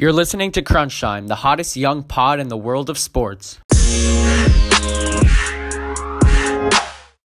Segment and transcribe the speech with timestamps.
[0.00, 3.58] You're listening to Crunch Time, the hottest young pod in the world of sports.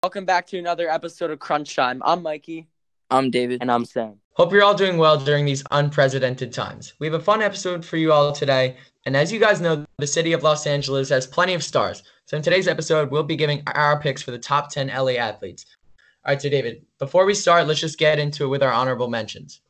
[0.02, 2.00] Welcome back to another episode of Crunch Time.
[2.02, 2.68] I'm Mikey.
[3.10, 3.60] I'm David.
[3.60, 4.14] And I'm Sam.
[4.36, 6.94] Hope you're all doing well during these unprecedented times.
[6.98, 8.78] We have a fun episode for you all today.
[9.04, 12.02] And as you guys know, the city of Los Angeles has plenty of stars.
[12.24, 15.66] So in today's episode, we'll be giving our picks for the top 10 LA athletes.
[16.24, 19.10] All right, so David, before we start, let's just get into it with our honorable
[19.10, 19.60] mentions.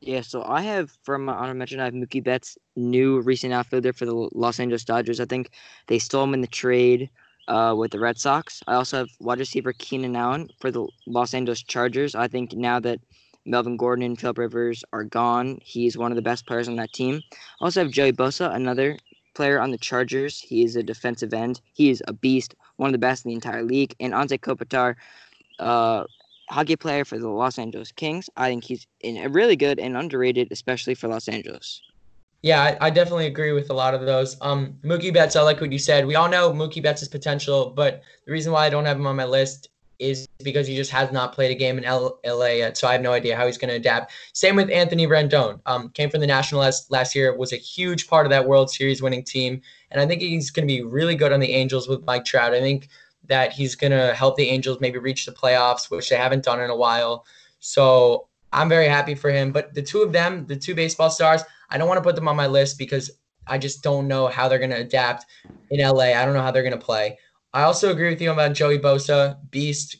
[0.00, 3.92] Yeah, so I have from my honor mention, I have Mookie Betts, new recent outfielder
[3.92, 5.20] for the Los Angeles Dodgers.
[5.20, 5.50] I think
[5.88, 7.10] they stole him in the trade
[7.48, 8.62] uh, with the Red Sox.
[8.66, 12.14] I also have wide receiver Keenan Allen for the Los Angeles Chargers.
[12.14, 13.00] I think now that
[13.46, 16.92] Melvin Gordon and Philip Rivers are gone, he's one of the best players on that
[16.92, 17.22] team.
[17.60, 18.98] I also have Joey Bosa, another
[19.34, 20.40] player on the Chargers.
[20.40, 21.60] He is a defensive end.
[21.72, 23.94] He is a beast, one of the best in the entire league.
[23.98, 24.96] And Anze Kopitar,
[25.58, 26.04] uh,
[26.48, 28.30] hockey player for the Los Angeles Kings.
[28.36, 31.80] I think he's really good and underrated, especially for Los Angeles.
[32.42, 34.36] Yeah, I, I, definitely agree with a lot of those.
[34.40, 36.06] Um, Mookie Betts, I like what you said.
[36.06, 39.16] We all know Mookie Betts' potential, but the reason why I don't have him on
[39.16, 42.76] my list is because he just has not played a game in L- LA yet,
[42.76, 44.12] so I have no idea how he's going to adapt.
[44.32, 45.60] Same with Anthony Rendon.
[45.66, 48.70] Um, came from the National last, last year, was a huge part of that World
[48.70, 51.88] Series winning team, and I think he's going to be really good on the Angels
[51.88, 52.54] with Mike Trout.
[52.54, 52.88] I think
[53.28, 56.60] that he's going to help the Angels maybe reach the playoffs, which they haven't done
[56.60, 57.24] in a while.
[57.58, 59.52] So I'm very happy for him.
[59.52, 62.28] But the two of them, the two baseball stars, I don't want to put them
[62.28, 63.10] on my list because
[63.46, 65.26] I just don't know how they're going to adapt
[65.70, 66.12] in LA.
[66.14, 67.18] I don't know how they're going to play.
[67.52, 69.98] I also agree with you about Joey Bosa, beast,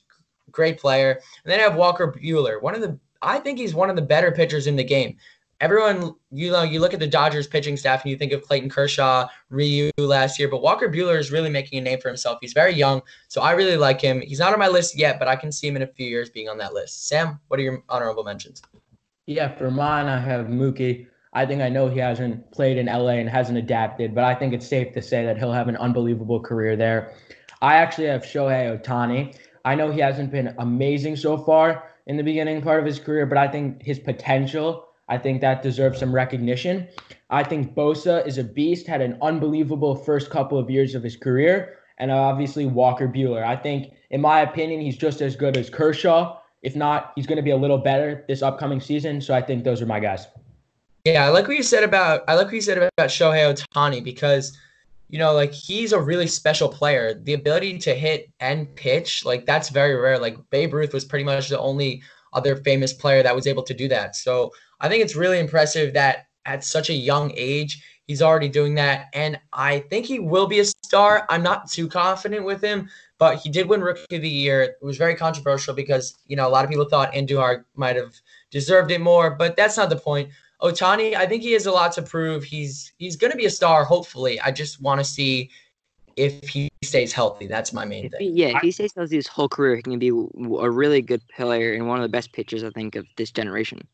[0.51, 1.21] great player.
[1.45, 4.03] And then I have Walker Buehler, one of the I think he's one of the
[4.03, 5.17] better pitchers in the game
[5.61, 8.69] everyone, you know, you look at the Dodgers pitching staff and you think of Clayton
[8.69, 12.39] Kershaw, Ryu last year, but Walker Buehler is really making a name for himself.
[12.41, 14.21] He's very young, so I really like him.
[14.21, 16.31] He's not on my list yet, but I can see him in a few years
[16.31, 17.09] being on that list.
[17.09, 18.63] Sam, what are your honorable mentions?
[19.27, 21.07] Yeah, for mine, I have Mookie.
[21.33, 24.55] I think I know he hasn't played in LA and hasn't adapted, but I think
[24.55, 27.15] it's safe to say that he'll have an unbelievable career there.
[27.61, 29.37] I actually have Shohei Ohtani.
[29.65, 33.27] I know he hasn't been amazing so far in the beginning part of his career,
[33.27, 36.89] but I think his potential I think that deserves some recognition.
[37.31, 41.17] I think Bosa is a beast, had an unbelievable first couple of years of his
[41.17, 43.45] career, and obviously Walker Buehler.
[43.45, 46.39] I think, in my opinion, he's just as good as Kershaw.
[46.63, 49.21] If not, he's going to be a little better this upcoming season.
[49.21, 50.27] So I think those are my guys.
[51.05, 54.03] Yeah, I like what you said about I like what you said about Shohei Ohtani
[54.03, 54.59] because
[55.09, 57.15] you know, like he's a really special player.
[57.15, 60.19] The ability to hit and pitch, like that's very rare.
[60.19, 62.03] Like Babe Ruth was pretty much the only
[62.33, 64.17] other famous player that was able to do that.
[64.17, 64.51] So
[64.81, 69.07] I think it's really impressive that at such a young age, he's already doing that.
[69.13, 71.27] And I think he will be a star.
[71.29, 72.89] I'm not too confident with him,
[73.19, 74.63] but he did win Rookie of the Year.
[74.63, 78.15] It was very controversial because, you know, a lot of people thought Andujar might have
[78.51, 80.31] deserved it more, but that's not the point.
[80.63, 82.43] Ohtani, I think he has a lot to prove.
[82.43, 84.41] He's he's going to be a star, hopefully.
[84.41, 85.51] I just want to see
[86.17, 87.47] if he stays healthy.
[87.47, 88.35] That's my main thing.
[88.35, 91.75] Yeah, if he stays healthy his whole career, he can be a really good player
[91.75, 93.87] and one of the best pitchers, I think, of this generation.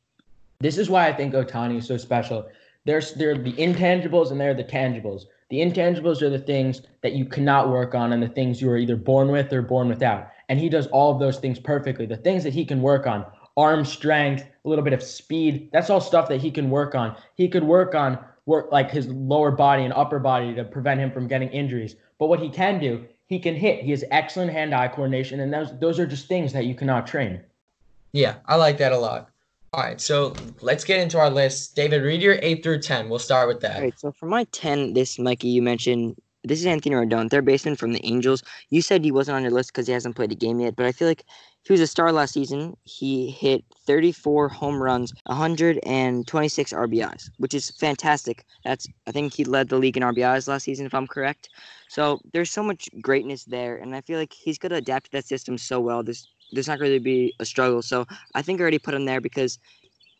[0.63, 2.49] This is why I think Ohtani is so special.
[2.85, 5.25] There's there are the intangibles and there are the tangibles.
[5.51, 8.79] The intangibles are the things that you cannot work on and the things you are
[8.79, 10.29] either born with or born without.
[10.49, 12.07] And he does all of those things perfectly.
[12.07, 15.91] The things that he can work on, arm strength, a little bit of speed, that's
[15.91, 17.17] all stuff that he can work on.
[17.35, 21.11] He could work on work like his lower body and upper body to prevent him
[21.11, 21.97] from getting injuries.
[22.21, 23.85] But what he can do, he can hit.
[23.85, 27.41] He has excellent hand-eye coordination, and those those are just things that you cannot train.
[28.13, 29.32] Yeah, I like that a lot.
[29.75, 31.75] All right, so let's get into our list.
[31.75, 33.09] David, read your eight through ten.
[33.09, 33.77] We'll start with that.
[33.77, 37.47] All right, so for my ten, this Mikey, you mentioned this is Anthony Rendon, third
[37.47, 38.43] baseman from the Angels.
[38.69, 40.85] You said he wasn't on your list because he hasn't played a game yet, but
[40.85, 41.25] I feel like
[41.63, 42.77] he was a star last season.
[42.83, 48.45] He hit 34 home runs, 126 RBIs, which is fantastic.
[48.65, 51.49] That's I think he led the league in RBIs last season, if I'm correct.
[51.89, 55.13] So there's so much greatness there, and I feel like he's going to adapt to
[55.13, 56.03] that system so well.
[56.03, 57.83] There's there's not to be a struggle.
[57.83, 59.59] So I think I already put him there because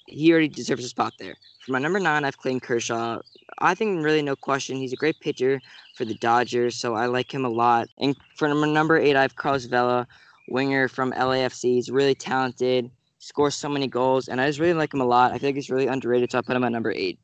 [0.07, 1.35] he already deserves a spot there.
[1.65, 3.21] For my number nine, I've Clayton Kershaw.
[3.59, 4.77] I think really no question.
[4.77, 5.61] He's a great pitcher
[5.95, 7.89] for the Dodgers, so I like him a lot.
[7.99, 10.07] And for number number eight, I have Carlos Vela,
[10.49, 11.75] winger from LAFC.
[11.75, 15.33] He's really talented, scores so many goals, and I just really like him a lot.
[15.33, 17.19] I think he's really underrated, so I put him at number eight.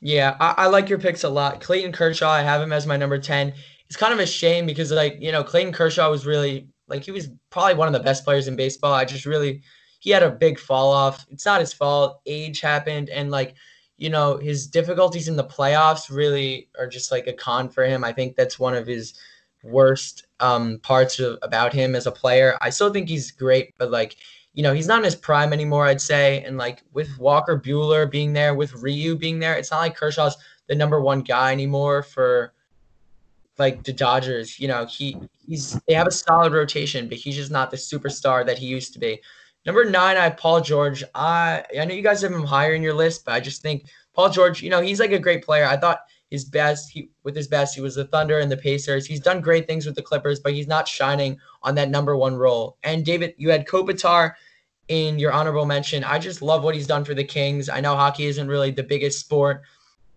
[0.00, 1.60] Yeah, I, I like your picks a lot.
[1.60, 3.54] Clayton Kershaw, I have him as my number 10.
[3.86, 7.10] It's kind of a shame because, like, you know, Clayton Kershaw was really like he
[7.10, 8.92] was probably one of the best players in baseball.
[8.92, 9.62] I just really
[9.98, 11.26] he had a big fall off.
[11.30, 12.20] It's not his fault.
[12.26, 13.54] Age happened and like
[13.96, 18.04] you know his difficulties in the playoffs really are just like a con for him.
[18.04, 19.14] I think that's one of his
[19.64, 22.58] worst um, parts of, about him as a player.
[22.60, 24.16] I still think he's great, but like
[24.54, 26.42] you know, he's not in his prime anymore, I'd say.
[26.44, 30.36] And like with Walker Buehler being there, with Ryu being there, it's not like Kershaw's
[30.68, 32.52] the number one guy anymore for
[33.58, 34.58] like the Dodgers.
[34.58, 35.16] You know, he
[35.46, 38.92] he's they have a solid rotation, but he's just not the superstar that he used
[38.94, 39.20] to be.
[39.64, 41.04] Number nine, I Paul George.
[41.14, 43.84] I I know you guys have him higher in your list, but I just think
[44.14, 45.66] Paul George, you know, he's like a great player.
[45.66, 46.00] I thought
[46.30, 49.06] his best he with his best, he was the Thunder and the Pacers.
[49.06, 52.36] He's done great things with the Clippers, but he's not shining on that number one
[52.36, 52.78] role.
[52.82, 54.32] And David, you had Kopitar
[54.88, 56.02] in your honorable mention.
[56.04, 57.68] I just love what he's done for the Kings.
[57.68, 59.62] I know hockey isn't really the biggest sport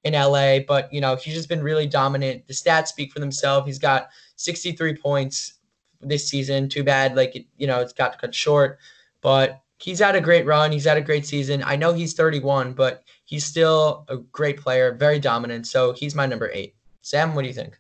[0.05, 2.47] in LA, but you know, he's just been really dominant.
[2.47, 3.65] The stats speak for themselves.
[3.65, 5.55] He's got 63 points
[5.99, 6.69] this season.
[6.69, 8.77] Too bad, like you know, it's got to cut short,
[9.21, 10.71] but he's had a great run.
[10.71, 11.63] He's had a great season.
[11.65, 15.67] I know he's 31, but he's still a great player, very dominant.
[15.67, 16.75] So he's my number eight.
[17.01, 17.77] Sam, what do you think?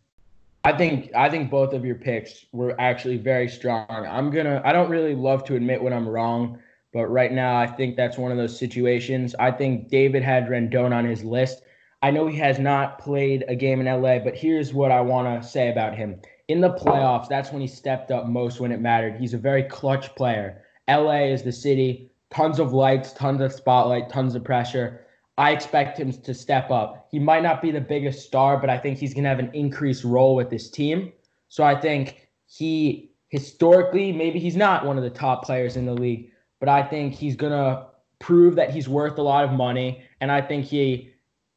[0.63, 3.85] I think I think both of your picks were actually very strong.
[3.87, 6.57] I'm gonna I don't really love to admit when I'm wrong,
[6.91, 9.35] but right now I think that's one of those situations.
[9.37, 11.61] I think David had Rendon on his list.
[12.05, 15.41] I know he has not played a game in LA, but here's what I want
[15.41, 16.21] to say about him.
[16.47, 19.15] In the playoffs, that's when he stepped up most when it mattered.
[19.15, 20.61] He's a very clutch player.
[20.87, 25.03] LA is the city, tons of lights, tons of spotlight, tons of pressure.
[25.39, 27.07] I expect him to step up.
[27.09, 29.49] He might not be the biggest star, but I think he's going to have an
[29.55, 31.11] increased role with this team.
[31.49, 35.93] So I think he historically, maybe he's not one of the top players in the
[35.95, 36.29] league,
[36.59, 37.87] but I think he's going to
[38.19, 40.03] prove that he's worth a lot of money.
[40.21, 41.14] And I think he,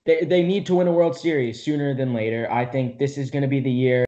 [0.08, 2.50] they, they need to win a World Series sooner than later.
[2.50, 4.06] I think this is going to be the year.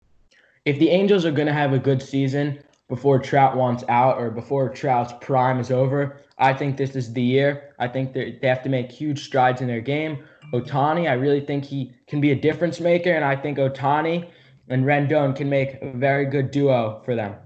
[0.65, 2.59] If the Angels are going to have a good season,
[2.91, 6.21] before Trout wants out or before Trout's prime is over.
[6.39, 7.73] I think this is the year.
[7.79, 10.25] I think they have to make huge strides in their game.
[10.53, 14.29] Ohtani, I really think he can be a difference maker, and I think Ohtani
[14.69, 17.37] and Rendon can make a very good duo for them.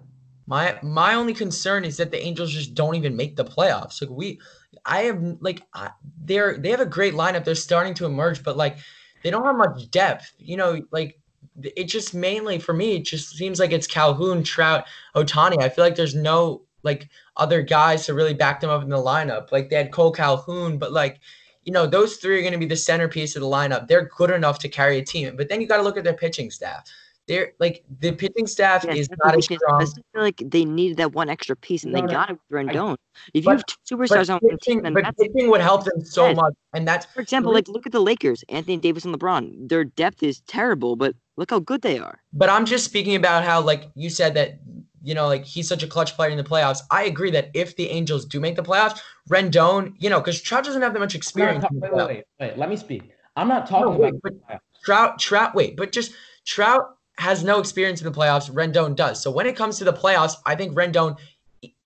[0.46, 4.00] My my only concern is that the Angels just don't even make the playoffs.
[4.00, 4.40] Like we,
[4.86, 5.62] I have like
[6.24, 7.44] they're they have a great lineup.
[7.44, 8.78] They're starting to emerge, but like
[9.22, 10.32] they don't have much depth.
[10.38, 11.18] You know, like
[11.62, 14.84] it just mainly for me, it just seems like it's Calhoun, Trout,
[15.14, 15.62] Ohtani.
[15.62, 18.96] I feel like there's no like other guys to really back them up in the
[18.96, 19.50] lineup.
[19.50, 21.20] Like they had Kole Calhoun, but like,
[21.64, 23.88] you know, those three are going to be the centerpiece of the lineup.
[23.88, 25.36] They're good enough to carry a team.
[25.36, 26.88] But then you got to look at their pitching staff.
[27.26, 29.82] They're like the pitching staff yeah, is not as strong.
[29.82, 32.66] I feel like they needed that one extra piece, and no, they got it with
[32.66, 32.96] Rendon.
[33.32, 36.34] If but, you have two superstars on one team, but pitching would help them so
[36.34, 39.68] much, and that's for example, like look at the Lakers, Anthony Davis and LeBron.
[39.68, 42.20] Their depth is terrible, but look how good they are.
[42.34, 44.58] But I'm just speaking about how, like you said, that
[45.04, 46.80] you know, like he's such a clutch player in the playoffs.
[46.90, 49.00] I agree that if the Angels do make the playoffs,
[49.30, 51.62] Rendon, you know, because Trout doesn't have that much experience.
[51.62, 53.10] Talk, wait, wait, wait, wait, let me speak.
[53.36, 55.18] I'm not talking no, wait, about Trout.
[55.18, 56.12] Trout, wait, but just
[56.46, 58.50] Trout has no experience in the playoffs.
[58.50, 59.22] Rendon does.
[59.22, 61.16] So when it comes to the playoffs, I think Rendon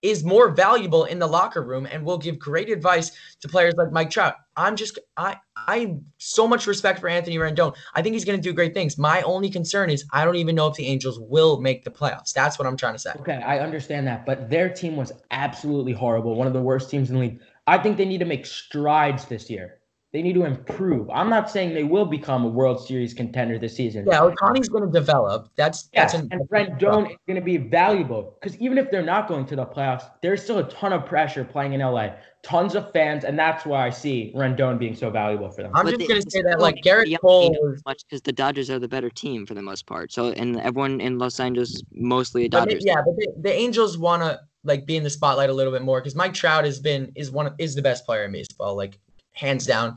[0.03, 3.11] is more valuable in the locker room and will give great advice
[3.41, 4.35] to players like Mike Trout.
[4.57, 7.75] I'm just I I so much respect for Anthony Rendon.
[7.95, 8.97] I think he's going to do great things.
[8.97, 12.33] My only concern is I don't even know if the Angels will make the playoffs.
[12.33, 13.13] That's what I'm trying to say.
[13.21, 16.35] Okay, I understand that, but their team was absolutely horrible.
[16.37, 17.41] One of the worst teams in the league.
[17.67, 19.78] I think they need to make strides this year.
[20.11, 21.11] They need to improve.
[21.11, 24.07] I'm not saying they will become a World Series contender this season.
[24.07, 25.51] Yeah, Ohtani's going to develop.
[25.55, 29.03] That's yes, that's an, and Rendon is going to be valuable because even if they're
[29.03, 32.13] not going to the playoffs, there's still a ton of pressure playing in LA,
[32.43, 35.73] tons of fans, and that's why I see Rendon being so valuable for them.
[35.75, 38.71] I'm but just going to say that like Gerrit Cole was much because the Dodgers
[38.71, 40.11] are the better team for the most part.
[40.11, 42.83] So and everyone in Los Angeles mostly a Dodgers.
[42.83, 45.73] But yeah, but the, the Angels want to like be in the spotlight a little
[45.73, 48.33] bit more because Mike Trout has been is one of, is the best player in
[48.33, 48.75] baseball.
[48.75, 48.99] Like
[49.39, 49.97] hands down.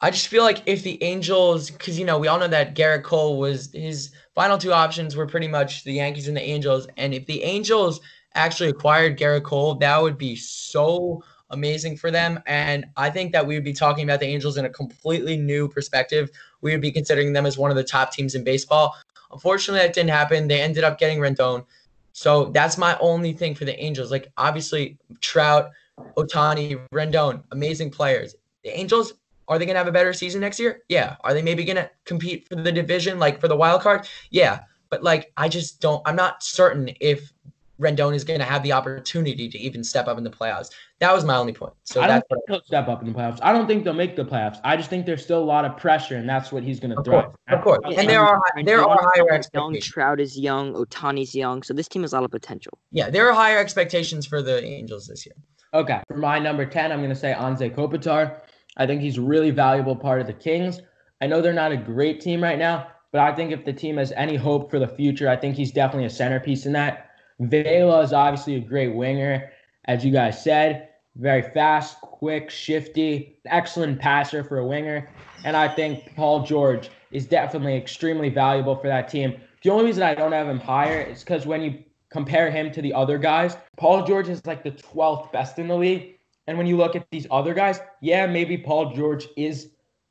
[0.00, 3.02] I just feel like if the Angels, because you know we all know that Gerrit
[3.02, 7.12] Cole was his final two options were pretty much the Yankees and the Angels, and
[7.12, 8.00] if the Angels
[8.34, 12.40] actually acquired Gerrit Cole, that would be so amazing for them.
[12.46, 15.68] And I think that we would be talking about the Angels in a completely new
[15.68, 16.30] perspective.
[16.60, 18.96] We would be considering them as one of the top teams in baseball.
[19.32, 20.48] Unfortunately, that didn't happen.
[20.48, 21.66] They ended up getting Rendon.
[22.12, 24.10] So that's my only thing for the Angels.
[24.10, 25.70] Like obviously Trout,
[26.16, 28.34] Ohtani, Rendon, amazing players.
[28.64, 29.14] The Angels
[29.48, 30.82] are they going to have a better season next year?
[30.88, 31.16] Yeah.
[31.22, 34.06] Are they maybe going to compete for the division, like for the wild card?
[34.30, 34.60] Yeah.
[34.90, 37.32] But like, I just don't, I'm not certain if
[37.80, 40.70] Rendon is going to have the opportunity to even step up in the playoffs.
[40.98, 41.72] That was my only point.
[41.84, 43.38] So I don't think he'll step up in the playoffs.
[43.42, 44.60] I don't think they'll make the playoffs.
[44.62, 47.02] I just think there's still a lot of pressure, and that's what he's going to
[47.02, 47.32] throw.
[47.48, 49.54] Of course, and there are there are higher expectations.
[49.54, 52.78] Young Trout is young, Ohtani's young, so this team has a lot of potential.
[52.92, 55.34] Yeah, there are higher expectations for the Angels this year.
[55.72, 58.42] Okay, for my number ten, I'm going to say Anze Kopitar.
[58.80, 60.80] I think he's a really valuable part of the Kings.
[61.20, 63.98] I know they're not a great team right now, but I think if the team
[63.98, 67.10] has any hope for the future, I think he's definitely a centerpiece in that.
[67.40, 69.52] Vela is obviously a great winger.
[69.84, 75.10] as you guys said, very fast, quick, shifty, excellent passer for a winger.
[75.44, 79.38] And I think Paul George is definitely extremely valuable for that team.
[79.62, 82.80] The only reason I don't have him higher is because when you compare him to
[82.80, 86.16] the other guys, Paul George is like the 12th best in the league.
[86.50, 89.68] And when you look at these other guys, yeah, maybe Paul George is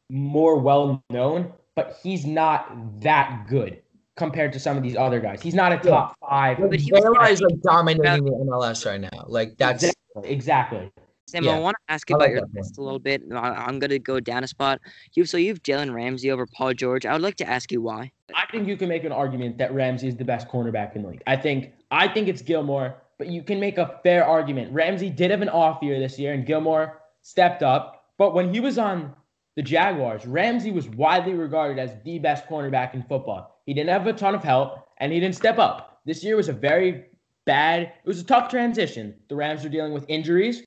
[0.10, 3.82] more well known, but he's not that good
[4.16, 5.42] compared to some of these other guys.
[5.42, 6.58] He's not a top five.
[6.58, 9.26] But he was- like dominating the MLS right now.
[9.28, 10.32] Like that's Exactly.
[10.32, 10.92] exactly.
[11.28, 11.58] Sam, Yeah.
[11.58, 13.22] I want to ask you about like your list a little bit.
[13.34, 14.80] I- I'm going to go down a spot.
[15.16, 17.06] You so you have Jalen Ramsey over Paul George.
[17.06, 18.14] I would like to ask you why.
[18.34, 21.10] I think you can make an argument that Ramsey is the best cornerback in the
[21.10, 21.24] league.
[21.28, 24.74] I think I think it's Gilmore, but you can make a fair argument.
[24.74, 28.06] Ramsey did have an off year this year, and Gilmore stepped up.
[28.18, 29.14] But when he was on
[29.56, 33.62] the Jaguars, Ramsey was widely regarded as the best cornerback in football.
[33.66, 36.00] He didn't have a ton of help, and he didn't step up.
[36.06, 37.06] This year was a very
[37.46, 37.82] bad.
[37.82, 39.14] It was a tough transition.
[39.28, 40.64] The Rams were dealing with injuries.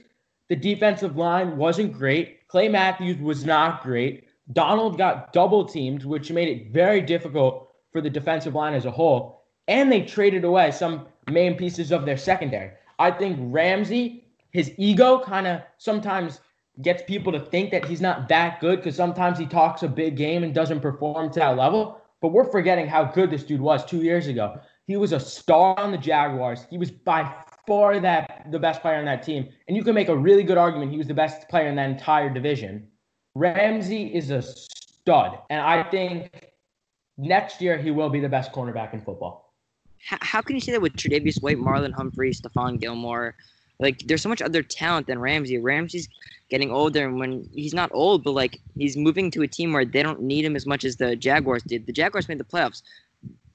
[0.49, 2.47] The defensive line wasn't great.
[2.49, 4.29] Clay Matthews was not great.
[4.53, 8.91] Donald got double teamed, which made it very difficult for the defensive line as a
[8.91, 9.42] whole.
[9.69, 12.73] And they traded away some main pieces of their secondary.
[12.99, 16.41] I think Ramsey, his ego kind of sometimes
[16.81, 20.17] gets people to think that he's not that good because sometimes he talks a big
[20.17, 22.01] game and doesn't perform to that level.
[22.21, 24.61] But we're forgetting how good this dude was two years ago.
[24.87, 26.67] He was a star on the Jaguars.
[26.71, 27.33] He was by
[27.67, 29.49] far that the best player on that team.
[29.69, 31.91] And you can make a really good argument he was the best player in that
[31.91, 32.89] entire division.
[33.35, 35.39] Ramsey is a stud.
[35.51, 36.53] And I think
[37.17, 39.42] next year he will be the best cornerback in football.
[40.05, 43.35] How, how can you say that with Tre'Davious White, Marlon Humphrey, Stephon Gilmore?
[43.79, 45.59] Like, there's so much other talent than Ramsey.
[45.59, 46.09] Ramsey's
[46.51, 49.85] getting older, and when he's not old, but like he's moving to a team where
[49.85, 51.87] they don't need him as much as the Jaguars did.
[51.87, 52.83] The Jaguars made the playoffs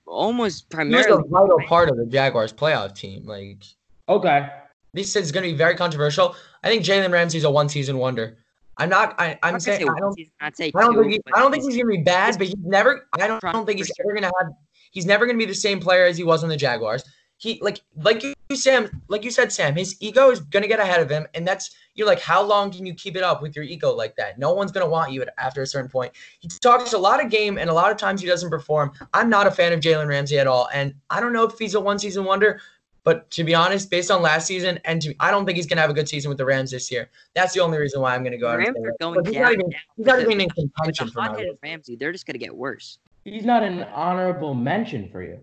[0.06, 1.24] almost he was primarily.
[1.26, 3.26] a vital part of the Jaguars playoff team.
[3.26, 3.64] Like
[4.10, 4.50] Okay.
[4.94, 6.36] this is going to be very controversial.
[6.64, 8.38] I think Jalen Ramsey's a one season wonder.
[8.78, 9.16] I'm not.
[9.20, 10.14] I, I'm not saying say I don't.
[10.14, 11.14] season, I'd say I don't two, think.
[11.14, 13.08] He, I don't think he's- he's going to be bad, but he's never.
[13.14, 13.44] I don't.
[13.44, 14.54] I don't think he's ever going to have.
[14.92, 17.04] He's never going to be the same player as he was on the Jaguars.
[17.40, 20.80] He like like you Sam like you said Sam his ego is going to get
[20.80, 23.56] ahead of him and that's you're like how long can you keep it up with
[23.56, 26.12] your ego like that no one's going to want you at, after a certain point
[26.40, 29.30] he talks a lot of game and a lot of times he doesn't perform I'm
[29.30, 31.80] not a fan of Jalen Ramsey at all and I don't know if he's a
[31.80, 32.60] one season wonder
[33.04, 35.78] but to be honest based on last season and to, I don't think he's going
[35.78, 38.16] to have a good season with the Rams this year that's the only reason why
[38.16, 39.44] I'm going to go out Rams say are going But he's down.
[39.44, 41.58] not even he's not with even the- in with contention the for my hot-headed.
[41.62, 42.98] Ramsey, they're just gonna get worse.
[43.28, 45.40] He's not an honorable mention for you.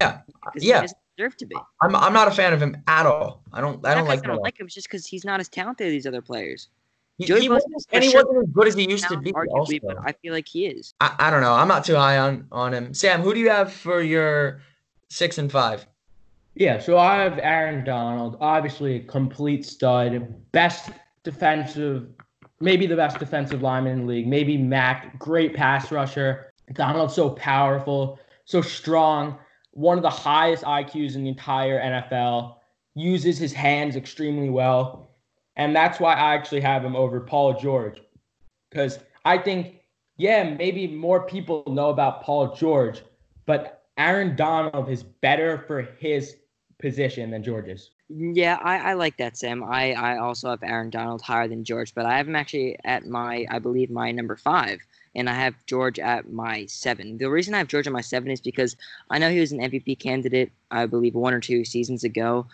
[0.00, 0.20] Yeah.
[0.58, 1.56] he doesn't deserve to be.
[1.82, 4.08] I'm I'm not a fan of him at all I don't I Not don't 'cause
[4.08, 4.42] like I him don't all.
[4.42, 4.66] like him.
[4.66, 6.68] It's just because he's not as talented as these other players.
[7.18, 9.32] He, he wasn't, and he sure wasn't as good as he used to be.
[9.34, 10.94] arguably, but I feel like he is.
[11.00, 11.52] I, I don't know.
[11.52, 12.92] I'm not too high on on him.
[12.92, 14.62] Sam, who do you have for your
[15.10, 15.86] six and five?
[16.56, 20.90] Yeah, so I have Aaron Donald, obviously a complete stud, best
[21.22, 22.08] defensive,
[22.60, 26.52] maybe the best defensive lineman in the league, maybe Mack, great pass rusher.
[26.72, 29.38] Donald's so powerful, so strong,
[29.72, 32.56] one of the highest IQs in the entire NFL,
[32.94, 35.10] uses his hands extremely well.
[35.56, 38.00] And that's why I actually have him over Paul George.
[38.70, 39.80] Because I think,
[40.16, 43.02] yeah, maybe more people know about Paul George,
[43.46, 46.36] but Aaron Donald is better for his
[46.80, 47.90] position than George's.
[48.08, 49.64] Yeah, I, I like that, Sam.
[49.64, 53.06] I, I also have Aaron Donald higher than George, but I have him actually at
[53.06, 54.80] my, I believe, my number five,
[55.14, 57.18] and I have George at my seven.
[57.18, 58.76] The reason I have George at my seven is because
[59.10, 62.46] I know he was an MVP candidate, I believe, one or two seasons ago,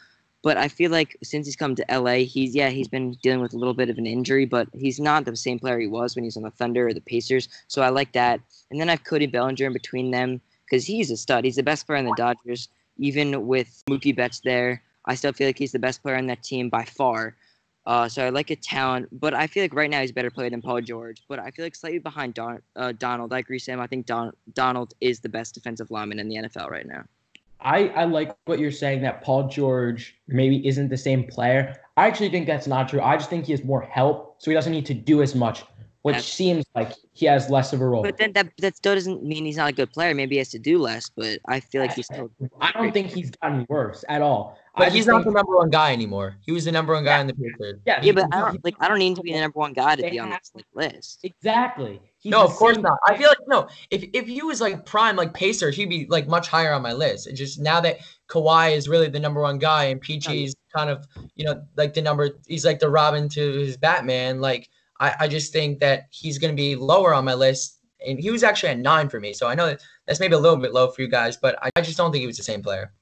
[0.43, 3.53] but I feel like since he's come to LA, he's yeah, he's been dealing with
[3.53, 6.25] a little bit of an injury, but he's not the same player he was when
[6.25, 7.49] he was on the Thunder or the Pacers.
[7.69, 8.41] So I like that.
[8.71, 11.45] And then I have Cody Bellinger in between them because he's a stud.
[11.45, 14.83] He's the best player in the Dodgers, even with Mookie Betts there.
[15.05, 17.37] I still feel like he's the best player on that team by far.
[17.87, 20.31] Uh, so I like a talent, but I feel like right now he's a better
[20.31, 21.23] player than Paul George.
[21.29, 23.33] But I feel like slightly behind Don, uh, Donald.
[23.33, 23.81] I agree, Sam.
[23.81, 27.05] I think Don, Donald is the best defensive lineman in the NFL right now.
[27.63, 31.77] I, I like what you're saying that Paul George maybe isn't the same player.
[31.97, 33.01] I actually think that's not true.
[33.01, 35.63] I just think he has more help, so he doesn't need to do as much,
[36.03, 38.03] which That's- seems like he has less of a role.
[38.03, 40.15] But then that that still doesn't mean he's not a good player.
[40.15, 42.31] Maybe he has to do less, but I feel like he's still.
[42.61, 44.57] I don't think he's gotten worse at all.
[44.77, 46.37] But just he's not the number one guy anymore.
[46.47, 47.81] He was the number one guy in the Patriots.
[47.85, 48.77] Yeah, Yeah, he- but I don't like.
[48.81, 50.93] I don't need to be the number one guy to be on have- this like,
[50.93, 51.21] list.
[51.23, 52.01] exactly.
[52.19, 52.99] He's No, of course not.
[53.07, 53.69] I feel like no.
[53.91, 56.93] If if he was like prime like Pacer, he'd be like much higher on my
[56.93, 57.27] list.
[57.27, 60.89] It's just now that Kawhi is really the number one guy and Peachy is kind
[60.89, 62.31] of you know like the number.
[62.47, 64.41] He's like the Robin to his Batman.
[64.41, 64.69] Like
[65.01, 67.79] I I just think that he's gonna be lower on my list.
[68.07, 70.39] And he was actually at nine for me, so I know that that's maybe a
[70.39, 72.43] little bit low for you guys, but I, I just don't think he was the
[72.43, 72.95] same player.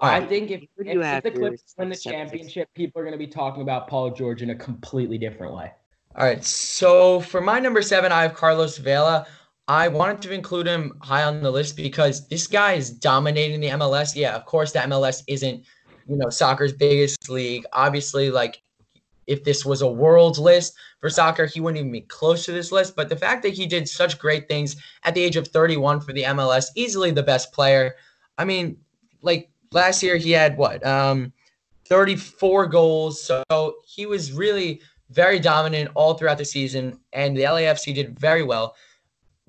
[0.00, 2.10] All I think if, if, you if have the for Clippers win the Celtics?
[2.10, 5.72] championship, people are going to be talking about Paul George in a completely different way.
[6.16, 6.42] All right.
[6.42, 9.26] So for my number seven, I have Carlos Vela.
[9.68, 13.68] I wanted to include him high on the list because this guy is dominating the
[13.68, 14.16] MLS.
[14.16, 15.64] Yeah, of course, the MLS isn't,
[16.08, 17.64] you know, soccer's biggest league.
[17.72, 18.62] Obviously, like
[19.30, 22.72] if this was a world list for soccer, he wouldn't even be close to this
[22.72, 22.96] list.
[22.96, 26.12] But the fact that he did such great things at the age of 31 for
[26.12, 27.94] the MLS, easily the best player.
[28.36, 28.76] I mean,
[29.22, 30.84] like last year he had what?
[30.84, 31.32] Um
[31.86, 33.22] 34 goals.
[33.22, 38.42] So he was really very dominant all throughout the season, and the LAFC did very
[38.42, 38.74] well.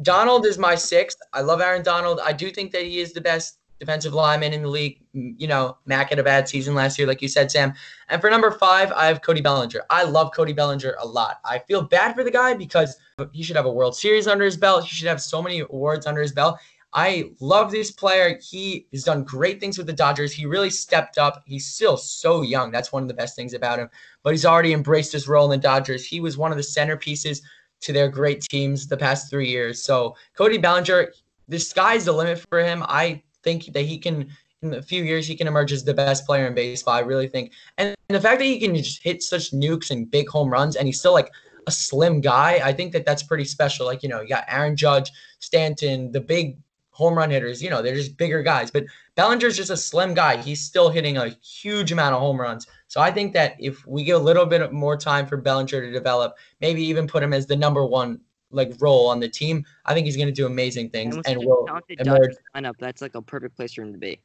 [0.01, 1.19] Donald is my sixth.
[1.33, 2.19] I love Aaron Donald.
[2.23, 5.01] I do think that he is the best defensive lineman in the league.
[5.11, 7.73] You know, Mack had a bad season last year, like you said, Sam.
[8.09, 9.81] And for number five, I have Cody Bellinger.
[9.89, 11.39] I love Cody Bellinger a lot.
[11.43, 12.95] I feel bad for the guy because
[13.31, 14.83] he should have a World Series under his belt.
[14.83, 16.59] He should have so many awards under his belt.
[16.93, 18.37] I love this player.
[18.39, 20.31] He has done great things with the Dodgers.
[20.31, 21.41] He really stepped up.
[21.47, 22.69] He's still so young.
[22.69, 23.89] That's one of the best things about him.
[24.21, 26.05] But he's already embraced his role in the Dodgers.
[26.05, 27.41] He was one of the centerpieces
[27.79, 29.81] to their great teams the past three years.
[29.81, 31.13] So Cody Bellinger,
[31.47, 32.83] the sky's the limit for him.
[32.87, 34.29] I think that he can
[34.61, 36.93] in a few years he can emerge as the best player in baseball.
[36.93, 37.51] I really think.
[37.77, 40.87] And the fact that he can just hit such nukes and big home runs and
[40.87, 41.31] he's still like
[41.67, 43.85] a slim guy, I think that that's pretty special.
[43.85, 46.57] Like, you know, you got Aaron Judge, Stanton, the big
[46.91, 48.69] home run hitters, you know, they're just bigger guys.
[48.69, 48.83] But
[49.15, 50.37] Bellinger's just a slim guy.
[50.37, 52.67] He's still hitting a huge amount of home runs.
[52.87, 55.91] So I think that if we get a little bit more time for Bellinger to
[55.91, 58.19] develop, maybe even put him as the number one
[58.51, 61.67] like role on the team, I think he's going to do amazing things and will
[61.89, 62.35] emerge.
[62.55, 64.19] Lineup, that's like a perfect place for him to be.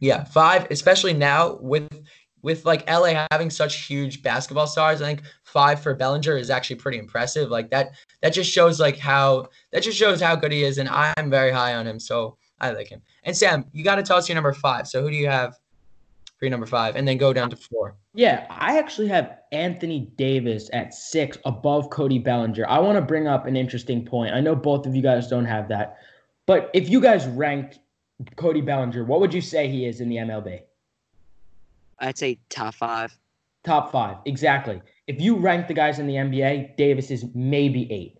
[0.00, 1.88] Yeah, five, especially now with
[2.42, 5.02] with like LA having such huge basketball stars.
[5.02, 7.50] I think five for Bellinger is actually pretty impressive.
[7.50, 7.90] Like that,
[8.22, 11.52] that just shows like how that just shows how good he is, and I'm very
[11.52, 13.02] high on him, so I like him.
[13.24, 14.86] And Sam, you got to tell us your number five.
[14.86, 15.54] So who do you have
[16.40, 17.94] for your number five, and then go down to four.
[18.14, 22.66] Yeah, I actually have Anthony Davis at six above Cody Bellinger.
[22.66, 24.32] I want to bring up an interesting point.
[24.32, 25.98] I know both of you guys don't have that,
[26.46, 27.80] but if you guys ranked
[28.36, 30.62] Cody Bellinger, what would you say he is in the MLB?
[31.98, 33.16] I'd say top five.
[33.62, 34.80] Top five, exactly.
[35.06, 38.16] If you rank the guys in the NBA, Davis is maybe eight.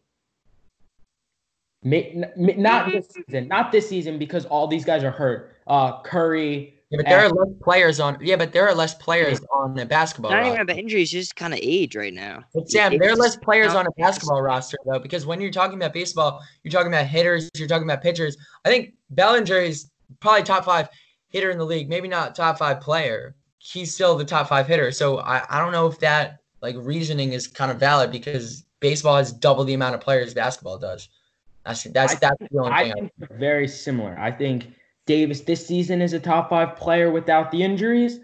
[1.83, 5.56] May, n- n- not this season, not this season because all these guys are hurt.
[5.66, 6.76] Uh, Curry.
[6.90, 8.18] Yeah, but there are less players on.
[8.20, 10.33] Yeah, but there are less players on the basketball.
[10.33, 10.62] Not even roster.
[10.62, 12.42] about injuries, just kind of age right now.
[12.53, 15.76] But Sam, there are less players on a basketball roster though, because when you're talking
[15.76, 18.37] about baseball, you're talking about hitters, you're talking about pitchers.
[18.64, 20.88] I think Bellinger is probably top five
[21.29, 23.37] hitter in the league, maybe not top five player.
[23.59, 24.90] He's still the top five hitter.
[24.90, 29.16] So I, I don't know if that like reasoning is kind of valid because baseball
[29.16, 31.09] has double the amount of players basketball does.
[31.64, 32.92] That's that's I that's the only I thing.
[32.92, 34.18] I, think they're very similar.
[34.18, 34.66] I think
[35.11, 38.20] Davis this season is a top five player without the injuries.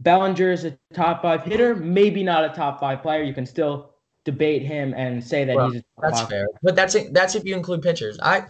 [0.00, 3.22] Bellinger is a top five hitter, maybe not a top five player.
[3.22, 3.90] You can still
[4.24, 6.28] debate him and say that Well, he's a top that's five.
[6.30, 6.46] fair.
[6.62, 7.12] But that's it.
[7.12, 8.18] That's if you include pitchers.
[8.22, 8.46] I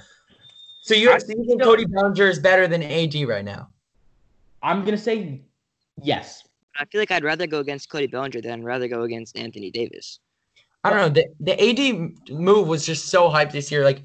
[0.83, 3.69] so you I so you think Cody Bellinger is better than AD right now?
[4.63, 5.43] I'm gonna say
[6.01, 6.45] yes.
[6.77, 9.73] I feel like I'd rather go against Cody Bellinger than I'd rather go against Anthony
[9.73, 10.21] Davis.
[10.85, 11.09] I don't know.
[11.09, 13.83] The the AD move was just so hyped this year.
[13.83, 14.03] Like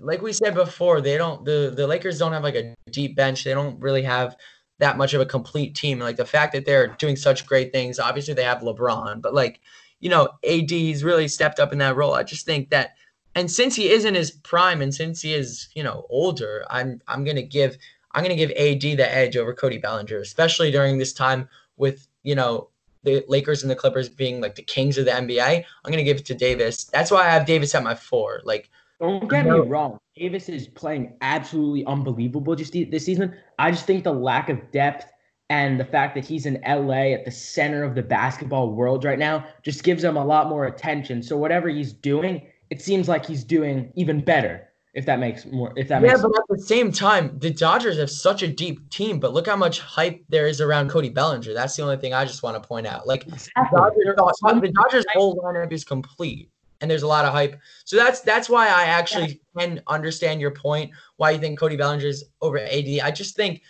[0.00, 3.44] like we said before, they don't the the Lakers don't have like a deep bench.
[3.44, 4.36] They don't really have
[4.78, 5.98] that much of a complete team.
[5.98, 7.98] Like the fact that they're doing such great things.
[7.98, 9.60] Obviously, they have LeBron, but like
[10.00, 12.14] you know, AD he's really stepped up in that role.
[12.14, 12.94] I just think that,
[13.34, 17.00] and since he is in his prime, and since he is you know older, I'm
[17.08, 17.76] I'm gonna give
[18.12, 22.34] I'm gonna give AD the edge over Cody Bellinger, especially during this time with you
[22.34, 22.68] know
[23.04, 25.64] the Lakers and the Clippers being like the kings of the NBA.
[25.84, 26.84] I'm gonna give it to Davis.
[26.84, 28.40] That's why I have Davis at my four.
[28.44, 28.70] Like
[29.00, 29.98] Don't get me wrong.
[30.16, 33.36] Davis is playing absolutely unbelievable just this season.
[33.58, 35.06] I just think the lack of depth
[35.50, 39.18] and the fact that he's in LA at the center of the basketball world right
[39.18, 41.22] now just gives him a lot more attention.
[41.22, 44.64] So whatever he's doing, it seems like he's doing even better.
[44.94, 47.50] If that makes more, if that yeah, makes Yeah, but at the same time, the
[47.50, 49.20] Dodgers have such a deep team.
[49.20, 51.54] But look how much hype there is around Cody Bellinger.
[51.54, 53.06] That's the only thing I just want to point out.
[53.06, 57.58] Like Dodgers, the Dodgers whole lineup is complete, and there's a lot of hype.
[57.84, 60.90] So that's that's why I actually can understand your point.
[61.16, 63.00] Why you think Cody Bellinger is over AD?
[63.02, 63.62] I just think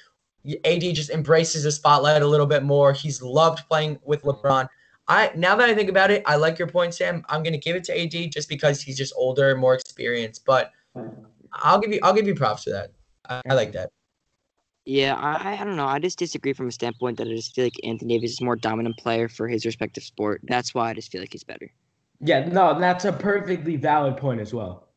[0.64, 2.92] AD just embraces the spotlight a little bit more.
[2.92, 4.68] He's loved playing with LeBron.
[5.08, 7.24] I now that I think about it, I like your point, Sam.
[7.28, 10.44] I'm gonna give it to AD just because he's just older, more experienced.
[10.44, 10.72] But
[11.52, 12.92] I'll give you I'll give you props for that.
[13.28, 13.90] I, I like that.
[14.84, 15.86] Yeah, I, I don't know.
[15.86, 18.44] I just disagree from a standpoint that I just feel like Anthony Davis is a
[18.44, 20.40] more dominant player for his respective sport.
[20.44, 21.70] That's why I just feel like he's better.
[22.20, 24.88] Yeah, no, that's a perfectly valid point as well.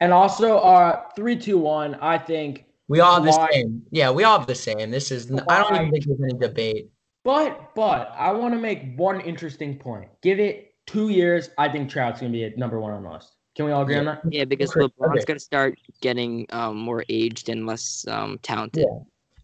[0.00, 1.96] And also, uh, three, two, one.
[1.96, 3.82] I think We all have the Kawhi- same.
[3.90, 4.90] Yeah, we all have the same.
[4.90, 5.30] This is.
[5.48, 6.90] I don't even think there's any debate.
[7.24, 10.08] But but I want to make one interesting point.
[10.22, 11.50] Give it two years.
[11.58, 13.34] I think Trout's gonna be at number one on the list.
[13.56, 14.22] Can we all agree on that?
[14.30, 15.24] Yeah, because Okay, LeBron's okay.
[15.26, 18.86] gonna start getting um, more aged and less um, talented.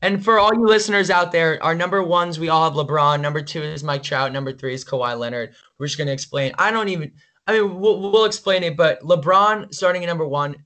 [0.05, 3.23] And for all you listeners out there, our number ones, we all have LeBron.
[3.23, 4.35] Number two is Mike Trout.
[4.35, 5.55] Number three is Kawhi Leonard.
[5.79, 6.53] We're just gonna explain.
[6.59, 7.11] I don't even.
[7.47, 8.77] I mean, we'll, we'll explain it.
[8.77, 10.57] But LeBron starting at number one,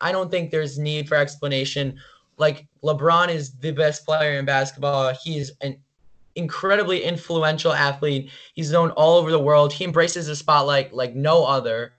[0.00, 2.00] I don't think there's need for explanation.
[2.38, 5.14] Like LeBron is the best player in basketball.
[5.22, 5.76] He's an
[6.34, 8.32] incredibly influential athlete.
[8.54, 9.72] He's known all over the world.
[9.72, 11.92] He embraces the spotlight like no other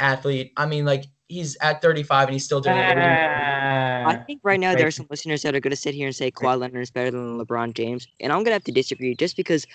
[0.00, 0.52] athlete.
[0.54, 2.96] I mean, like he's at 35 and he's still doing it.
[2.98, 6.06] I Ah, think right now there are some listeners that are going to sit here
[6.06, 8.72] and say Kawhi Leonard is better than LeBron James, and I'm going to have to
[8.72, 9.66] disagree just because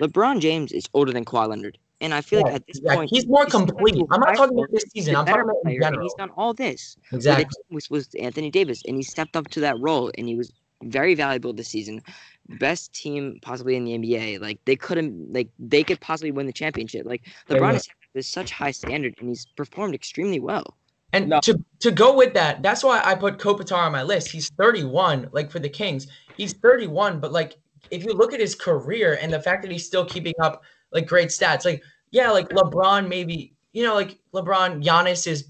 [0.00, 3.10] LeBron James is older than Kawhi Leonard, and I feel like at this yeah, point
[3.10, 3.96] he's more still complete.
[4.10, 5.16] I'm not talking about this season.
[5.16, 6.02] I'm talking about in player, general.
[6.02, 6.96] he's done all this.
[7.12, 7.44] Exactly.
[7.70, 10.52] it was was Anthony Davis, and he stepped up to that role, and he was
[10.84, 12.02] very valuable this season.
[12.58, 14.40] Best team possibly in the NBA.
[14.40, 17.06] Like they couldn't, like they could possibly win the championship.
[17.06, 17.76] Like They LeBron will.
[17.76, 20.76] is is such high standard, and he's performed extremely well.
[21.12, 21.40] And No.
[21.40, 24.28] to to go with that, that's why I put Kopitar on my list.
[24.28, 26.06] He's 31, like for the Kings.
[26.36, 27.56] He's 31, but like
[27.90, 31.06] if you look at his career and the fact that he's still keeping up like
[31.06, 35.48] great stats, like yeah, like LeBron maybe, you know, like LeBron, Giannis is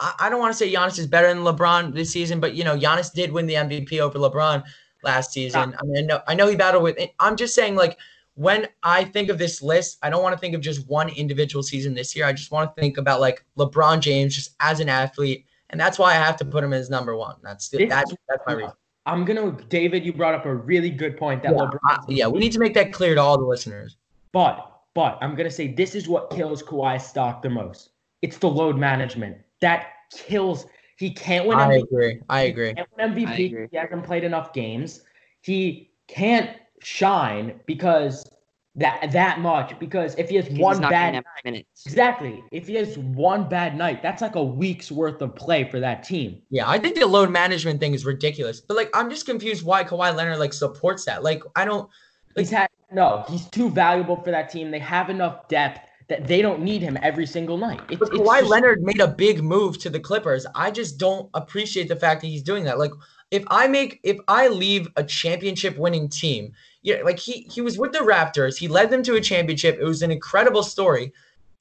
[0.00, 2.64] I, I don't want to say Giannis is better than LeBron this season, but you
[2.64, 4.64] know, Giannis did win the MVP over LeBron
[5.02, 5.74] last season.
[5.78, 7.98] I mean, I know I know he battled with I'm just saying like
[8.40, 11.62] when I think of this list, I don't want to think of just one individual
[11.62, 12.24] season this year.
[12.24, 15.98] I just want to think about like LeBron James just as an athlete, and that's
[15.98, 17.36] why I have to put him as number one.
[17.42, 18.72] That's This- that's that's my reason.
[19.04, 20.06] I'm gonna David.
[20.06, 21.78] You brought up a really good point that Yeah, LeBron.
[21.84, 23.98] I- yeah, we need to make that clear to all the listeners.
[24.32, 27.90] But but I'm gonna say this is what kills Kawhi's stock the most.
[28.22, 30.64] It's the load management that kills.
[30.96, 31.82] He can't win I MVP.
[31.82, 32.20] agree.
[32.30, 32.68] I agree.
[32.68, 33.26] He can't win MVP.
[33.28, 33.68] I agree.
[33.70, 35.02] He hasn't played enough games.
[35.42, 38.28] He can't shine because
[38.76, 39.78] that that much.
[39.78, 41.84] Because if he has He's one bad night, minutes.
[41.86, 42.42] exactly.
[42.52, 46.02] If he has one bad night, that's like a week's worth of play for that
[46.04, 46.42] team.
[46.50, 48.60] Yeah, I think the load management thing is ridiculous.
[48.60, 51.22] But like, I'm just confused why Kawhi Leonard like supports that.
[51.22, 51.88] Like, I don't.
[52.36, 53.24] He's had no.
[53.28, 54.70] He's too valuable for that team.
[54.70, 57.80] They have enough depth that they don't need him every single night.
[57.88, 60.46] It's, But it's Kawhi just- Leonard made a big move to the Clippers.
[60.54, 62.78] I just don't appreciate the fact that he's doing that.
[62.78, 62.92] Like,
[63.30, 67.78] if I make, if I leave a championship winning team, yeah, like he he was
[67.78, 69.78] with the Raptors, he led them to a championship.
[69.80, 71.12] It was an incredible story.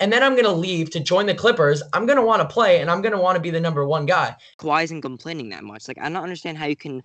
[0.02, 1.84] And then I'm gonna leave to join the Clippers.
[1.92, 4.34] I'm gonna want to play, and I'm gonna want to be the number one guy.
[4.58, 5.90] Kawhi isn't complaining that much.
[5.90, 7.04] Like I don't understand how you can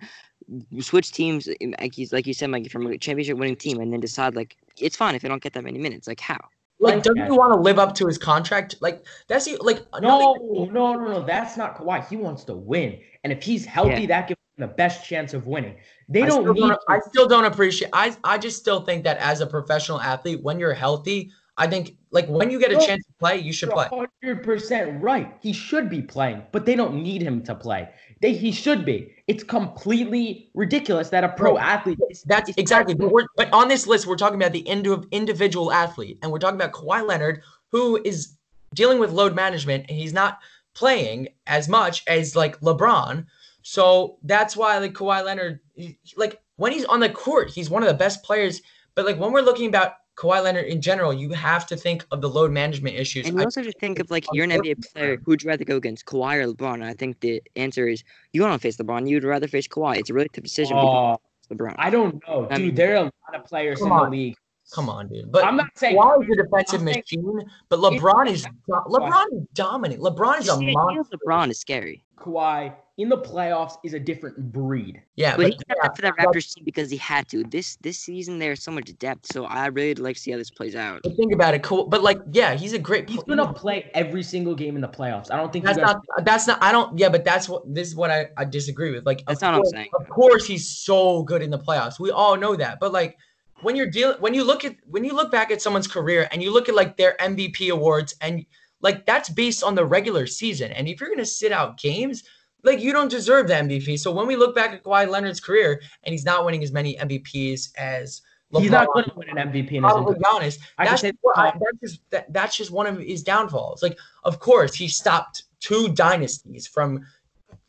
[0.79, 3.91] switch teams, in- like you, like you said, like from a championship winning team, and
[3.91, 6.07] then decide like it's fine if I don't get that many minutes.
[6.07, 6.37] Like how?
[6.79, 8.75] Like, Like- doesn't he want to live up to his contract?
[8.81, 10.35] Like, that's the like No,
[10.71, 11.25] no, no, no.
[11.25, 12.07] That's not Kawhi.
[12.07, 14.07] He wants to win, and if he's healthy, Yeah.
[14.07, 15.75] that gives him the best chance of winning.
[16.07, 16.59] They I don't need.
[16.59, 17.89] don't, I still don't appreciate.
[17.93, 21.97] I I just still think that as a professional athlete, when you're healthy, I think
[22.11, 23.87] like when you get a chance to play, you should play.
[23.89, 25.35] Hundred percent right.
[25.41, 27.89] He should be playing, but they don't need him to play.
[28.21, 29.11] They he should be.
[29.27, 31.65] It's completely ridiculous that a pro Right.
[31.65, 31.99] athlete.
[32.09, 32.93] Is, That's is- exactly.
[32.93, 36.39] But we're but on this list, we're talking about the indi- individual athlete, and we're
[36.39, 37.41] talking about Kawhi Leonard,
[37.71, 38.37] who is
[38.73, 40.39] dealing with load management, and he's not
[40.75, 43.25] playing as much as like LeBron.
[43.75, 47.81] So that's why like Kawhi Leonard, he- like when he's on the court, he's one
[47.81, 48.61] of the best players.
[48.93, 52.21] But like when we're looking about Kawhi Leonard in general, you have to think of
[52.21, 53.25] the load management issues.
[53.25, 55.17] And you I- also have to think of like you're an NBA player.
[55.25, 56.75] Who'd you rather go against, Kawhi or LeBron?
[56.75, 59.09] And I think the answer is you don't want to face LeBron.
[59.09, 59.97] You'd rather face Kawhi.
[59.97, 60.77] It's a really tough decision.
[60.77, 61.17] Oh,
[61.51, 61.73] LeBron.
[61.79, 62.65] I don't know, I dude.
[62.67, 64.11] mean- there are a lot of players in on.
[64.11, 64.35] the league.
[64.73, 65.31] Come on, dude.
[65.31, 69.25] But I'm not saying Kawhi is a defensive I'm saying- machine, but LeBron is LeBron
[69.33, 70.01] is dominant.
[70.01, 71.17] LeBron is a monster.
[71.17, 72.03] LeBron is scary.
[72.15, 75.01] Kawhi in the playoffs is a different breed.
[75.17, 77.43] Yeah, But he but stepped yeah, up for that Raptors team because he had to.
[77.43, 80.49] This this season there's so much depth, so I really like to see how this
[80.49, 81.01] plays out.
[81.03, 81.61] but think about it.
[81.61, 83.09] Cool, but like, yeah, he's a great.
[83.09, 85.29] He's pl- gonna play every single game in the playoffs.
[85.31, 86.25] I don't think That's you guys, not.
[86.25, 86.63] That's not.
[86.63, 86.97] I don't.
[86.97, 87.61] Yeah, but that's what.
[87.73, 89.05] This is what I, I disagree with.
[89.05, 89.89] Like, That's of not what I'm saying.
[89.99, 91.99] Of course, he's so good in the playoffs.
[91.99, 92.79] We all know that.
[92.79, 93.17] But like,
[93.61, 96.41] when you're dealing, when you look at, when you look back at someone's career and
[96.41, 98.45] you look at like their MVP awards and
[98.85, 100.71] like that's based on the regular season.
[100.71, 102.23] And if you're gonna sit out games,
[102.63, 103.97] like you don't deserve the MVP.
[103.99, 106.95] So when we look back at Kawhi Leonard's career and he's not winning as many
[106.97, 108.21] MVPs as
[108.53, 110.59] LeBron, he's not gonna win an MVP in his Giannis.
[110.77, 111.59] That's say I, that.
[111.59, 113.81] that's just that, that's just one of his downfalls.
[113.81, 117.03] Like, of course, he stopped two dynasties from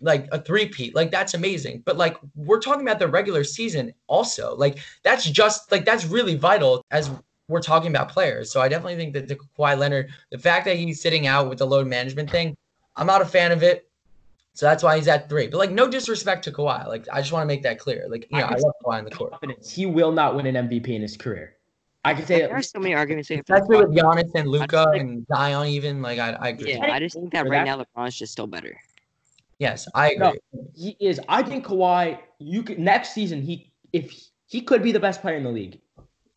[0.02, 0.94] like a three-peat.
[0.94, 1.82] Like, that's amazing.
[1.86, 4.54] But like, we're talking about the regular season also.
[4.54, 7.10] Like, that's just like that's really vital as
[7.48, 8.50] we're talking about players.
[8.50, 11.58] So I definitely think that the Kawhi Leonard, the fact that he's sitting out with
[11.58, 12.56] the load management thing,
[12.96, 13.88] I'm not a fan of it.
[14.54, 15.48] So that's why he's at three.
[15.48, 16.86] But like, no disrespect to Kawhi.
[16.86, 18.06] Like, I just want to make that clear.
[18.08, 20.88] Like, you know, I love Kawhi on the court, He will not win an MVP
[20.88, 21.56] in his career.
[22.04, 23.28] I can say There are so many arguments.
[23.28, 25.66] we have especially with Giannis and Luka and Zion.
[25.66, 26.72] Even like, I, I agree.
[26.74, 28.76] Yeah, I just think that right that- now LeBron's just still better.
[29.58, 30.40] Yes, I agree.
[30.52, 30.68] No.
[30.74, 31.20] He is.
[31.28, 32.18] I think Kawhi.
[32.38, 33.42] You could next season.
[33.42, 34.12] He if
[34.46, 35.80] he could be the best player in the league.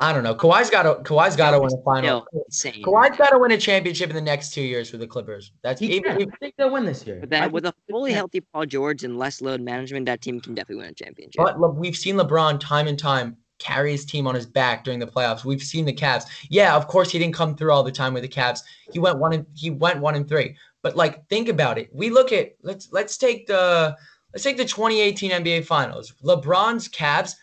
[0.01, 0.33] I don't know.
[0.33, 1.03] Kawhi's got to.
[1.03, 2.25] Kawhi's got to win a final.
[2.29, 2.83] Still insane.
[2.83, 5.51] Kawhi's got to win a championship in the next two years for the Clippers.
[5.61, 6.31] That's He even, can.
[6.31, 7.19] I think they'll win this year.
[7.19, 10.39] But I then with a fully healthy Paul George and less load management, that team
[10.39, 11.37] can definitely win a championship.
[11.37, 14.99] But Le- we've seen LeBron time and time carry his team on his back during
[14.99, 15.43] the playoffs.
[15.43, 16.23] We've seen the Cavs.
[16.49, 18.61] Yeah, of course he didn't come through all the time with the Cavs.
[18.93, 20.55] He went one and he went one and three.
[20.81, 21.89] But like think about it.
[21.93, 23.97] We look at let's let's take the
[24.33, 26.13] let's take the 2018 NBA Finals.
[26.23, 27.33] LeBron's Cavs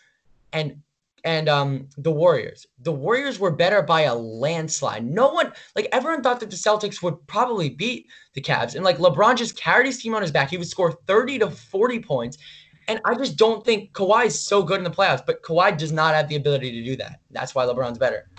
[0.53, 0.81] and
[1.27, 2.65] and um the Warriors.
[2.79, 5.05] The Warriors were better by a landslide.
[5.05, 8.75] No one like everyone thought that the Celtics would probably beat the Cavs.
[8.75, 10.49] And like LeBron just carried his team on his back.
[10.49, 12.37] He would score 30 to 40 points.
[12.87, 15.91] And I just don't think Kawhi is so good in the playoffs, but Kawhi does
[15.91, 17.19] not have the ability to do that.
[17.31, 18.29] That's why LeBron's better.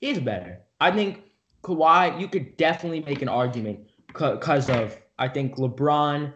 [0.00, 0.60] is better.
[0.80, 1.24] I think
[1.62, 6.32] Kawhi, you could definitely make an argument because of I think LeBron.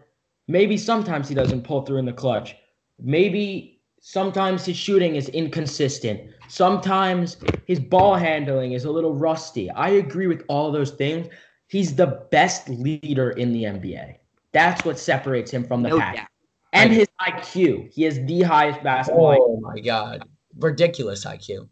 [0.48, 2.56] Maybe sometimes he doesn't pull through in the clutch.
[2.98, 6.20] Maybe sometimes his shooting is inconsistent.
[6.48, 9.70] Sometimes his ball handling is a little rusty.
[9.70, 11.28] I agree with all those things.
[11.68, 14.16] He's the best leader in the NBA.
[14.52, 16.16] That's what separates him from the no pack.
[16.16, 16.26] doubt.
[16.74, 17.90] And his IQ.
[17.92, 19.32] He has the highest basketball.
[19.32, 19.38] IQ.
[19.40, 20.24] Oh my god.
[20.58, 21.68] Ridiculous IQ.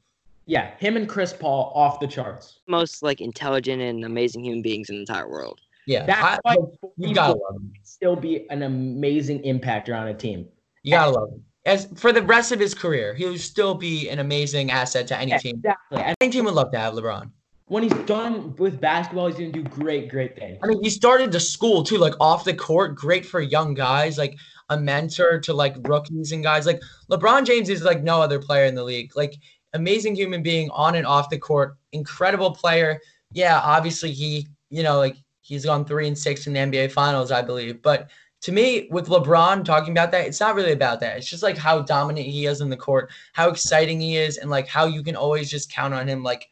[0.47, 2.61] Yeah, him and Chris Paul off the charts.
[2.67, 5.61] Most like intelligent and amazing human beings in the entire world.
[5.87, 6.07] Yeah.
[6.07, 6.57] That's I- why
[6.97, 7.73] you gotta love him.
[7.83, 10.47] still be an amazing impactor on a team.
[10.83, 11.45] You gotta love him.
[11.71, 15.39] As for the rest of his career, he'll still be an amazing asset to any
[15.39, 15.57] team.
[15.57, 16.03] Exactly.
[16.03, 17.31] And Any team would love to have LeBron.
[17.67, 20.59] when he's done with basketball, he's gonna do great, great things.
[20.63, 24.19] I mean, he started the school too, like off the court, great for young guys,
[24.19, 24.35] like
[24.71, 26.67] a mentor to like rookies and guys.
[26.67, 29.13] Like LeBron James is like no other player in the league.
[29.15, 29.35] Like
[29.73, 32.99] amazing human being on and off the court, incredible player.
[33.33, 37.31] Yeah, obviously he, you know, like he's gone three and six in the NBA finals,
[37.31, 37.83] I believe.
[37.83, 38.11] But
[38.43, 41.19] to me, with LeBron talking about that, it's not really about that.
[41.19, 44.51] It's just like how dominant he is in the court, how exciting he is, and
[44.51, 46.49] like how you can always just count on him, like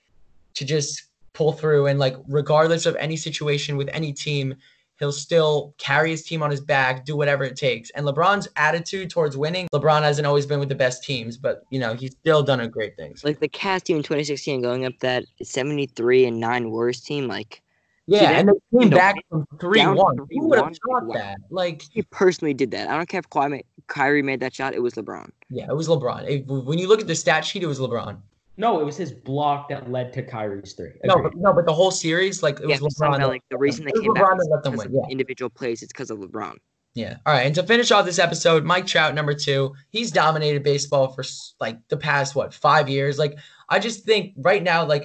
[0.55, 4.55] to just pull through and like regardless of any situation with any team,
[4.99, 7.91] he'll still carry his team on his back, do whatever it takes.
[7.91, 11.79] And LeBron's attitude towards winning, LeBron hasn't always been with the best teams, but you
[11.79, 13.25] know, he's still done a great things.
[13.25, 17.63] Like the Cavs team in 2016 going up that 73 and 9 worst team, like
[18.09, 19.97] Yeah, and they came back from 3 1.
[19.97, 21.37] down Who would have thought that?
[21.51, 22.89] Like, he personally did that.
[22.89, 25.31] I don't care if Kawhi made, Kyrie made that shot, it was LeBron.
[25.51, 26.25] yeah, it was LeBron.
[26.29, 28.17] It- when you look at the stat sheet, it was LeBron.
[28.57, 30.91] No, it was his block that led to Kyrie's three.
[31.05, 33.19] No, but, no, but the whole series, like, it yeah, was LeBron.
[33.19, 34.87] that- like the reason they came LeBron back that is let them win.
[34.89, 35.01] of Yeah.
[35.11, 35.83] individual plays.
[35.83, 36.57] It's because of LeBron.
[36.95, 37.19] Yeah.
[37.27, 37.47] All right.
[37.47, 41.23] And to finish off this episode, Mike Trout, number two, he's dominated baseball for
[41.61, 43.19] like the past, what, five years?
[43.19, 45.05] Like, I just think right now, like,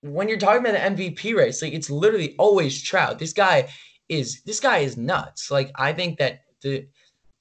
[0.00, 3.18] when you're talking about the MVP race, like, it's literally always Trout.
[3.18, 3.68] This guy
[4.08, 5.50] is, this guy is nuts.
[5.50, 6.86] Like, I think that the,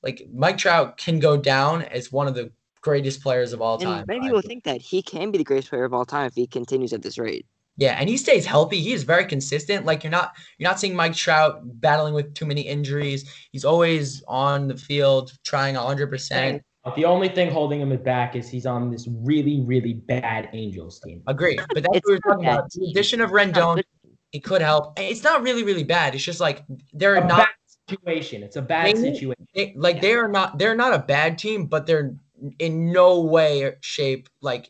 [0.04, 4.00] like, Mike Trout can go down as one of the greatest players of all time.
[4.00, 4.64] And many people think.
[4.64, 7.02] think that he can be the greatest player of all time if he continues at
[7.02, 7.46] this rate.
[7.78, 8.82] Yeah, and he stays healthy.
[8.82, 9.86] He is very consistent.
[9.86, 13.32] Like you're not you're not seeing Mike Trout battling with too many injuries.
[13.52, 16.60] He's always on the field trying 100%.
[16.96, 21.22] The only thing holding him back is he's on this really, really bad Angels team.
[21.28, 21.56] Agree.
[21.74, 22.72] But that's what we're talking bad about.
[22.72, 23.86] The addition of Rendon, good
[24.34, 25.00] it could help.
[25.00, 26.14] It's not really, really bad.
[26.14, 27.48] It's just like they're A not bad
[27.90, 28.44] situation.
[28.44, 29.48] It's a bad They situation.
[29.56, 30.02] they, like Yeah.
[30.02, 32.14] they are not they're not a bad team, but they're
[32.60, 34.70] in no way or shape like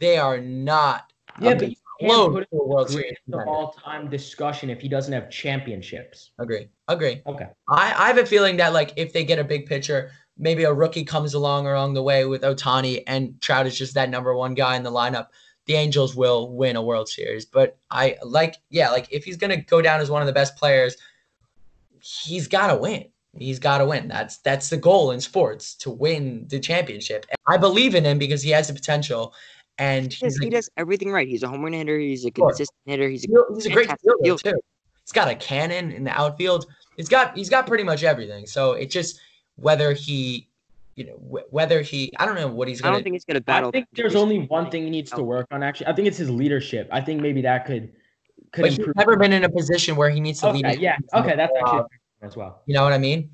[0.00, 3.10] they are not Yeah, but you can't put it to a World in Series.
[3.28, 3.46] the contender.
[3.48, 6.32] all-time discussion if he doesn't have championships.
[6.38, 6.68] Agree.
[6.88, 7.22] Agree.
[7.26, 7.46] Okay.
[7.68, 10.72] I, I have a feeling that like if they get a big pitcher, maybe a
[10.72, 14.54] rookie comes along along the way with Ohtani and Trout is just that number one
[14.54, 15.28] guy in the lineup.
[15.66, 17.44] The Angels will win a World Series.
[17.44, 20.56] But I like yeah, like if he's gonna go down as one of the best
[20.56, 20.96] players,
[22.00, 23.06] he's gotta win.
[23.38, 24.08] He's gotta win.
[24.08, 27.26] That's that's the goal in sports to win the championship.
[27.28, 29.34] And I believe in him because he has the potential
[29.78, 31.28] and He does, he's, he does everything right.
[31.28, 31.98] He's a home run hitter.
[31.98, 32.48] He's a Sure.
[32.48, 33.08] consistent hitter.
[33.08, 33.90] He's a, he's a great
[34.22, 34.42] fielder.
[34.42, 34.60] too.
[35.04, 36.66] He's got a cannon in the outfield.
[36.96, 38.46] He's got he's got pretty much everything.
[38.46, 39.20] So it just
[39.56, 40.48] whether he,
[40.94, 42.12] you know, wh- whether he.
[42.18, 42.96] I don't know what he's I gonna.
[42.96, 43.68] don't think he's going to battle.
[43.68, 45.62] I think there's only one thing he needs to work on.
[45.62, 46.88] Actually, I think it's his leadership.
[46.92, 47.92] I think maybe that could
[48.52, 50.64] could but he's never been in a position where he needs to lead.
[50.64, 50.96] Okay, his yeah.
[51.14, 51.84] Okay, the that's actually uh,
[52.22, 52.62] as well.
[52.66, 53.30] You know what I mean?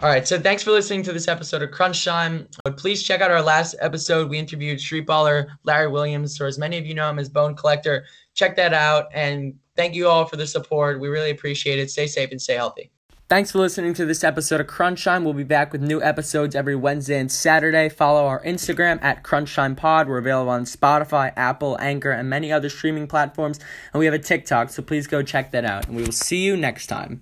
[0.00, 0.28] All right.
[0.28, 2.46] So thanks for listening to this episode of Crunch Time.
[2.62, 4.30] But please check out our last episode.
[4.30, 7.56] We interviewed street baller Larry Williams, or as many of you know him as Bone
[7.56, 8.04] Collector.
[8.34, 9.06] Check that out.
[9.12, 11.00] And thank you all for the support.
[11.00, 11.90] We really appreciate it.
[11.90, 12.92] Stay safe and stay healthy.
[13.28, 15.22] Thanks for listening to this episode of Crunch Time.
[15.22, 17.90] We'll be back with new episodes every Wednesday and Saturday.
[17.90, 20.08] Follow our Instagram at Crunch Time Pod.
[20.08, 23.60] We're available on Spotify, Apple, Anchor, and many other streaming platforms.
[23.92, 25.88] And we have a TikTok, so please go check that out.
[25.88, 27.20] And we will see you next time.